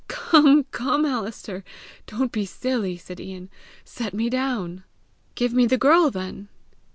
"Come! 0.07 0.63
come, 0.71 1.05
Alister! 1.05 1.63
don't 2.07 2.31
be 2.31 2.43
silly!" 2.43 2.97
said 2.97 3.19
Ian. 3.19 3.51
"Set 3.85 4.15
me 4.15 4.31
down!" 4.31 4.83
"Give 5.35 5.53
me 5.53 5.67
the 5.67 5.77
girl 5.77 6.09
then." 6.09 6.49